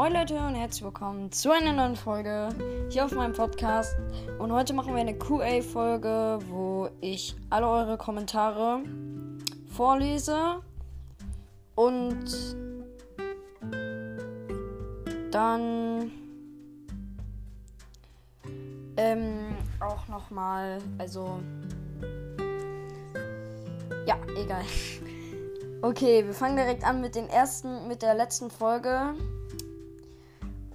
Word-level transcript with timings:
Moin 0.00 0.14
Leute 0.14 0.34
und 0.38 0.54
herzlich 0.54 0.82
willkommen 0.82 1.30
zu 1.30 1.52
einer 1.52 1.74
neuen 1.74 1.94
Folge 1.94 2.48
hier 2.88 3.04
auf 3.04 3.12
meinem 3.12 3.34
Podcast. 3.34 3.94
Und 4.38 4.50
heute 4.50 4.72
machen 4.72 4.94
wir 4.94 5.00
eine 5.02 5.12
QA-Folge, 5.12 6.38
wo 6.48 6.88
ich 7.02 7.36
alle 7.50 7.68
eure 7.68 7.98
Kommentare 7.98 8.80
vorlese 9.76 10.62
und 11.74 12.24
dann 15.30 16.10
ähm, 18.96 19.54
auch 19.80 20.08
nochmal, 20.08 20.78
also 20.96 21.40
ja, 24.06 24.16
egal. 24.34 24.64
Okay, 25.82 26.26
wir 26.26 26.34
fangen 26.34 26.56
direkt 26.56 26.84
an 26.84 27.00
mit 27.00 27.14
den 27.14 27.26
ersten, 27.26 27.88
mit 27.88 28.02
der 28.02 28.14
letzten 28.14 28.50
Folge. 28.50 29.14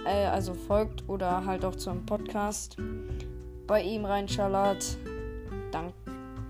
äh, 0.05 0.25
also 0.25 0.53
folgt 0.53 1.07
oder 1.07 1.45
halt 1.45 1.63
auch 1.63 1.75
zum 1.75 2.05
Podcast 2.05 2.75
bei 3.67 3.81
ihm 3.81 4.03
reinschallert, 4.03 4.97
dann 5.71 5.93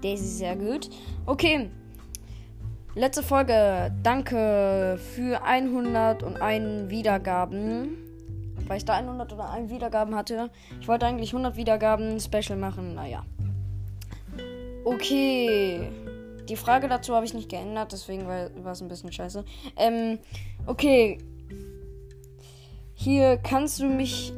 das 0.01 0.21
ist 0.21 0.39
sehr 0.39 0.55
gut. 0.55 0.89
Okay. 1.27 1.69
Letzte 2.95 3.21
Folge. 3.21 3.93
Danke 4.01 4.99
für 5.15 5.43
101 5.43 6.89
Wiedergaben. 6.89 7.97
Weil 8.67 8.77
ich 8.77 8.85
da 8.85 8.95
101 8.95 9.69
Wiedergaben 9.69 10.15
hatte. 10.15 10.49
Ich 10.81 10.87
wollte 10.87 11.05
eigentlich 11.05 11.31
100 11.31 11.55
Wiedergaben 11.55 12.19
Special 12.19 12.57
machen. 12.57 12.95
Naja. 12.95 13.23
Okay. 14.85 15.87
Die 16.49 16.55
Frage 16.55 16.87
dazu 16.87 17.13
habe 17.13 17.27
ich 17.27 17.35
nicht 17.35 17.47
geändert, 17.47 17.91
deswegen 17.91 18.27
war 18.27 18.71
es 18.71 18.81
ein 18.81 18.87
bisschen 18.87 19.11
scheiße. 19.11 19.45
Ähm, 19.77 20.17
okay. 20.65 21.19
Hier 22.95 23.37
kannst 23.37 23.79
du 23.79 23.85
mich 23.85 24.33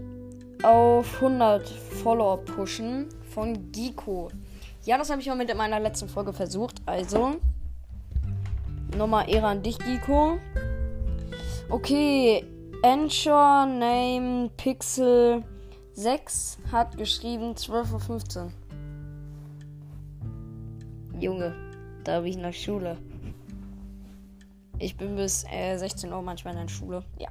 auf 0.61 1.16
100 1.16 1.69
Follower 1.69 2.44
pushen 2.44 3.07
von 3.33 3.72
Giko. 3.72 4.29
Ja, 4.83 4.97
das 4.97 5.09
habe 5.09 5.22
ich 5.22 5.31
auch 5.31 5.35
mit 5.35 5.49
in 5.49 5.57
meiner 5.57 5.79
letzten 5.79 6.09
Folge 6.09 6.33
versucht. 6.33 6.81
Also, 6.85 7.38
nochmal 8.97 9.30
Ehre 9.30 9.47
an 9.47 9.64
dich, 9.64 9.78
Giko. 9.80 10.38
Okay, 11.69 12.46
Ensure 12.84 13.68
Name 13.68 14.50
Pixel 14.57 15.44
6 15.94 16.57
hat 16.72 16.97
geschrieben 16.97 17.53
12.15 17.53 18.38
Uhr. 18.38 18.52
Junge, 21.19 21.53
da 22.03 22.16
habe 22.16 22.29
ich 22.29 22.38
nach 22.38 22.53
Schule. 22.53 22.97
Ich 24.79 24.97
bin 24.97 25.16
bis 25.16 25.46
äh, 25.52 25.78
16 25.78 26.12
Uhr 26.12 26.22
manchmal 26.22 26.56
in 26.56 26.62
der 26.62 26.68
Schule. 26.68 27.03
Ja. 27.19 27.29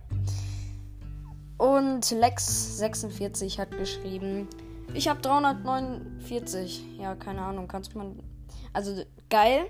Und 1.59 2.05
Lex46 2.05 3.59
hat 3.59 3.73
geschrieben 3.73 4.49
ich 4.95 5.09
habe 5.09 5.21
349. 5.21 6.99
Ja, 6.99 7.15
keine 7.15 7.43
Ahnung. 7.43 7.69
Kannst 7.69 7.95
du 7.95 7.99
mal. 7.99 8.13
Also, 8.73 9.03
geil. 9.29 9.67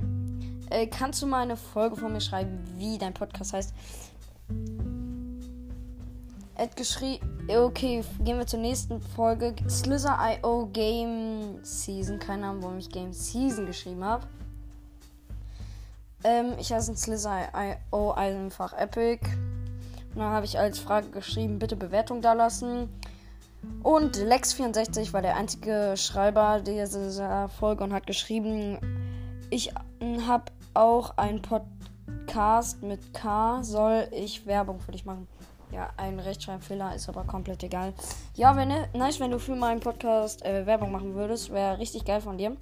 Äh, 0.70 0.86
kannst 0.86 1.20
du 1.20 1.26
mal 1.26 1.42
eine 1.42 1.56
Folge 1.56 1.96
von 1.96 2.12
mir 2.12 2.20
schreiben, 2.20 2.62
wie 2.76 2.96
dein 2.96 3.12
Podcast 3.12 3.52
heißt? 3.52 3.74
Hat 6.56 6.76
geschrieben. 6.76 7.48
Okay, 7.48 8.04
gehen 8.22 8.38
wir 8.38 8.46
zur 8.46 8.60
nächsten 8.60 9.00
Folge. 9.00 9.54
Slither.io 9.68 10.68
Game 10.72 11.58
Season. 11.64 12.18
Keine 12.18 12.46
Ahnung, 12.46 12.62
warum 12.62 12.78
ich 12.78 12.88
Game 12.88 13.12
Season 13.12 13.66
geschrieben 13.66 14.04
habe. 14.04 14.26
Ähm, 16.22 16.52
ich 16.58 16.72
heiße 16.72 16.94
Slither.io 16.96 18.12
einfach 18.12 18.72
Epic. 18.74 19.26
Und 20.14 20.20
dann 20.20 20.32
habe 20.32 20.44
ich 20.44 20.58
als 20.58 20.78
Frage 20.78 21.08
geschrieben, 21.08 21.58
bitte 21.58 21.76
Bewertung 21.76 22.20
da 22.20 22.34
lassen. 22.34 22.88
Und 23.82 24.16
Lex64 24.16 25.12
war 25.12 25.22
der 25.22 25.36
einzige 25.36 25.94
Schreiber 25.96 26.60
dieser 26.60 27.48
Folge 27.48 27.84
und 27.84 27.92
hat 27.92 28.06
geschrieben, 28.06 28.78
ich 29.50 29.72
habe 30.26 30.44
auch 30.74 31.16
einen 31.16 31.42
Podcast 31.42 32.82
mit 32.82 33.12
K, 33.12 33.62
soll 33.62 34.08
ich 34.12 34.46
Werbung 34.46 34.80
für 34.80 34.92
dich 34.92 35.04
machen? 35.04 35.26
Ja, 35.72 35.90
ein 35.96 36.18
Rechtschreibfehler 36.18 36.94
ist 36.96 37.08
aber 37.08 37.22
komplett 37.24 37.62
egal. 37.62 37.94
Ja, 38.34 38.56
wenn 38.56 38.72
nice, 38.92 39.20
wenn 39.20 39.30
du 39.30 39.38
für 39.38 39.54
meinen 39.54 39.80
Podcast 39.80 40.44
äh, 40.44 40.66
Werbung 40.66 40.90
machen 40.90 41.14
würdest, 41.14 41.50
wäre 41.52 41.78
richtig 41.78 42.04
geil 42.04 42.20
von 42.20 42.38
dir. 42.38 42.56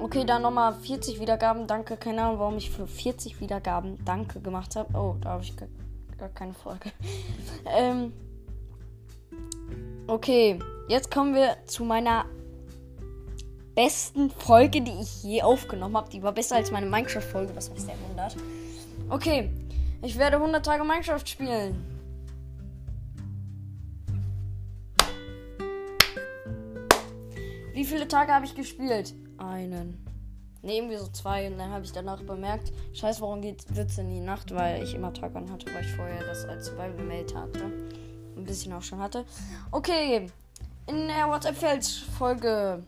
Okay, 0.00 0.24
dann 0.24 0.42
nochmal 0.42 0.74
40 0.74 1.20
Wiedergaben. 1.20 1.68
Danke. 1.68 1.96
Keine 1.96 2.22
Ahnung, 2.22 2.40
warum 2.40 2.56
ich 2.56 2.70
für 2.70 2.88
40 2.88 3.40
Wiedergaben 3.40 4.04
Danke 4.04 4.40
gemacht 4.40 4.74
habe. 4.74 4.92
Oh, 4.96 5.14
da 5.20 5.30
habe 5.30 5.44
ich 5.44 5.54
gar 5.56 6.28
keine 6.30 6.52
Folge. 6.52 6.90
ähm, 7.66 8.12
Okay, 10.10 10.58
jetzt 10.88 11.10
kommen 11.10 11.34
wir 11.34 11.58
zu 11.66 11.84
meiner 11.84 12.24
besten 13.78 14.28
Folge, 14.28 14.80
die 14.80 15.00
ich 15.00 15.22
je 15.22 15.40
aufgenommen 15.42 15.96
habe. 15.96 16.10
Die 16.10 16.20
war 16.20 16.32
besser 16.32 16.56
als 16.56 16.72
meine 16.72 16.86
Minecraft-Folge, 16.86 17.54
was 17.54 17.70
mich 17.70 17.82
sehr 17.82 17.94
wundert. 18.08 18.34
Okay, 19.08 19.50
ich 20.02 20.18
werde 20.18 20.38
100 20.38 20.66
Tage 20.66 20.82
Minecraft 20.82 21.24
spielen. 21.24 21.76
Wie 27.72 27.84
viele 27.84 28.08
Tage 28.08 28.32
habe 28.32 28.46
ich 28.46 28.56
gespielt? 28.56 29.14
Einen. 29.38 30.04
Ne, 30.62 30.78
irgendwie 30.78 30.96
so 30.96 31.06
zwei. 31.06 31.46
Und 31.46 31.58
dann 31.58 31.70
habe 31.70 31.84
ich 31.84 31.92
danach 31.92 32.20
bemerkt, 32.24 32.72
scheiße, 32.94 33.20
warum 33.20 33.44
wird 33.44 33.64
es 33.90 33.98
in 33.98 34.10
die 34.10 34.18
Nacht? 34.18 34.52
Weil 34.52 34.82
ich 34.82 34.92
immer 34.92 35.14
Tag 35.14 35.36
an 35.36 35.52
hatte, 35.52 35.72
weil 35.72 35.84
ich 35.84 35.92
vorher 35.92 36.26
das 36.26 36.44
als 36.46 36.66
Survival-Mail 36.66 37.26
hatte 37.32 37.72
ein 38.36 38.44
bisschen 38.44 38.72
auch 38.72 38.82
schon 38.82 38.98
hatte. 38.98 39.24
Okay, 39.70 40.26
in 40.88 41.06
der 41.06 41.28
WhatsApp-Feld-Folge. 41.28 42.82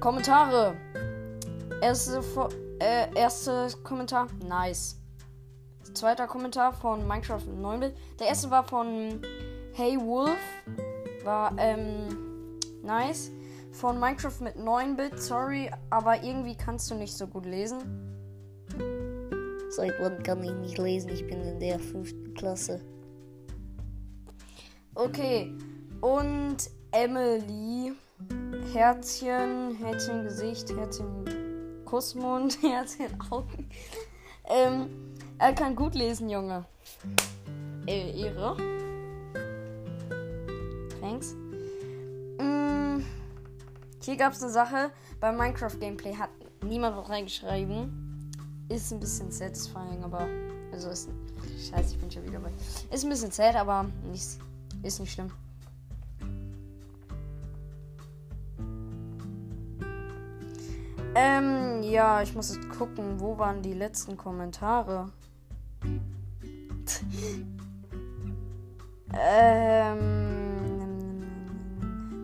Kommentare. 0.00 0.74
Erste, 1.82 2.22
äh, 2.78 3.14
erste 3.14 3.68
Kommentar, 3.84 4.28
nice. 4.48 4.98
Zweiter 5.92 6.26
Kommentar 6.26 6.72
von 6.72 7.06
Minecraft 7.06 7.42
9-Bit. 7.42 7.94
Der 8.18 8.28
erste 8.28 8.50
war 8.50 8.64
von 8.64 9.20
Hey 9.74 9.98
Wolf. 10.00 10.38
War, 11.22 11.54
ähm, 11.58 12.58
nice. 12.82 13.30
Von 13.72 14.00
Minecraft 14.00 14.40
mit 14.40 14.56
9-Bit, 14.56 15.20
sorry, 15.20 15.70
aber 15.90 16.22
irgendwie 16.22 16.56
kannst 16.56 16.90
du 16.90 16.94
nicht 16.94 17.14
so 17.14 17.26
gut 17.26 17.44
lesen. 17.44 17.78
Seit 19.68 19.92
wann 20.00 20.22
kann 20.22 20.42
ich 20.42 20.52
nicht 20.52 20.78
lesen? 20.78 21.10
Ich 21.10 21.26
bin 21.26 21.42
in 21.42 21.60
der 21.60 21.78
fünften 21.78 22.32
Klasse. 22.32 22.80
Okay. 24.94 25.54
Und 26.00 26.56
Emily. 26.90 27.92
Herzchen, 28.72 29.74
Herzchen 29.78 30.22
Gesicht, 30.22 30.70
Herzchen 30.76 31.84
Kussmund, 31.84 32.56
Herzchen 32.62 33.20
Augen. 33.28 33.68
Ähm, 34.44 35.16
er 35.38 35.52
kann 35.54 35.74
gut 35.74 35.96
lesen, 35.96 36.28
Junge. 36.28 36.64
Äh, 37.86 38.20
Ehre. 38.20 38.56
Thanks. 41.00 41.34
Mm, 42.38 43.00
hier 44.02 44.16
gab 44.16 44.34
es 44.34 44.42
eine 44.42 44.52
Sache. 44.52 44.92
Beim 45.18 45.36
Minecraft-Gameplay 45.36 46.14
hat 46.14 46.30
niemand 46.64 46.96
was 46.96 47.08
reingeschrieben. 47.10 48.30
Ist 48.68 48.92
ein 48.92 49.00
bisschen 49.00 49.32
satisfying, 49.32 50.04
aber. 50.04 50.28
Also 50.72 50.90
ist. 50.90 51.08
Scheiße, 51.70 51.94
ich 51.94 52.00
bin 52.00 52.10
schon 52.10 52.24
wieder 52.24 52.38
bei. 52.38 52.52
Ist 52.94 53.02
ein 53.02 53.10
bisschen 53.10 53.32
sad, 53.32 53.56
aber 53.56 53.86
nichts 54.04 54.38
ist 54.84 55.00
nicht 55.00 55.12
schlimm. 55.12 55.32
Ähm, 61.14 61.82
ja, 61.82 62.22
ich 62.22 62.34
muss 62.34 62.54
jetzt 62.54 62.68
gucken, 62.70 63.20
wo 63.20 63.36
waren 63.38 63.62
die 63.62 63.74
letzten 63.74 64.16
Kommentare? 64.16 65.10
Ähm. 69.12 70.30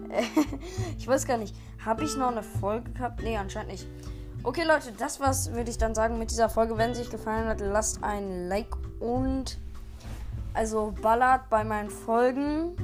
ich 0.98 1.06
weiß 1.06 1.26
gar 1.26 1.36
nicht. 1.36 1.54
Habe 1.84 2.04
ich 2.04 2.16
noch 2.16 2.30
eine 2.30 2.42
Folge 2.42 2.92
gehabt? 2.92 3.22
Nee, 3.22 3.36
anscheinend 3.36 3.72
nicht. 3.72 3.86
Okay, 4.42 4.62
Leute, 4.64 4.92
das 4.96 5.20
was 5.20 5.52
würde 5.52 5.70
ich 5.70 5.78
dann 5.78 5.94
sagen 5.94 6.18
mit 6.18 6.30
dieser 6.30 6.48
Folge. 6.48 6.78
Wenn 6.78 6.94
sie 6.94 7.02
euch 7.02 7.10
gefallen 7.10 7.48
hat, 7.48 7.60
lasst 7.60 8.02
ein 8.02 8.48
Like 8.48 8.74
und 9.00 9.58
also 10.54 10.94
ballert 11.02 11.50
bei 11.50 11.64
meinen 11.64 11.90
Folgen. 11.90 12.76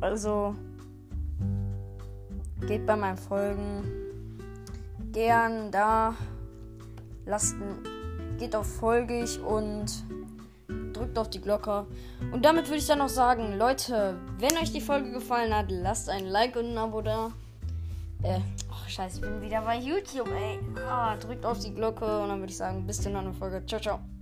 Also 0.00 0.54
geht 2.66 2.86
bei 2.86 2.96
meinen 2.96 3.18
Folgen 3.18 4.09
gern 5.12 5.70
da. 5.70 6.14
Lasst 7.26 7.56
geht 8.38 8.56
auf 8.56 8.66
folgig 8.66 9.38
und 9.40 9.86
drückt 10.94 11.18
auf 11.18 11.30
die 11.30 11.40
Glocke. 11.40 11.86
Und 12.32 12.44
damit 12.44 12.66
würde 12.66 12.78
ich 12.78 12.86
dann 12.86 12.98
noch 12.98 13.08
sagen, 13.08 13.58
Leute, 13.58 14.18
wenn 14.38 14.56
euch 14.58 14.72
die 14.72 14.80
Folge 14.80 15.12
gefallen 15.12 15.54
hat, 15.54 15.66
lasst 15.70 16.08
ein 16.08 16.26
Like 16.26 16.56
und 16.56 16.72
ein 16.72 16.78
Abo 16.78 17.02
da. 17.02 17.30
Äh, 18.22 18.40
oh, 18.70 18.88
scheiße, 18.88 19.16
ich 19.16 19.20
bin 19.22 19.40
wieder 19.42 19.62
bei 19.62 19.78
YouTube, 19.78 20.28
ey. 20.28 20.58
Ah, 20.88 21.16
drückt 21.16 21.44
auf 21.44 21.58
die 21.58 21.74
Glocke 21.74 22.22
und 22.22 22.28
dann 22.28 22.40
würde 22.40 22.50
ich 22.50 22.56
sagen, 22.56 22.86
bis 22.86 23.00
zur 23.00 23.12
nächsten 23.12 23.34
Folge. 23.34 23.64
Ciao, 23.66 23.80
ciao. 23.80 24.19